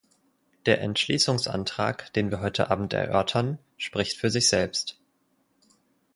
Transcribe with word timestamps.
Der 0.65 0.81
Entschließungsantrag, 0.81 2.11
den 2.13 2.31
wir 2.31 2.41
heute 2.41 2.71
Abend 2.71 2.91
erörtern, 2.93 3.59
spricht 3.77 4.17
für 4.17 4.31
sich 4.31 4.49
selbst. 4.49 4.99